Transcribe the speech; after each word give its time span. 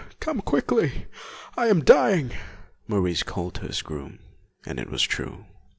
Come 0.19 0.41
quickly! 0.41 1.05
I 1.55 1.67
am 1.67 1.83
dying,' 1.83 2.31
Maurice 2.87 3.21
called 3.21 3.53
to 3.53 3.67
his 3.67 3.83
groom, 3.83 4.17
and 4.65 4.79
it 4.79 4.89
was 4.89 5.03
true. 5.03 5.45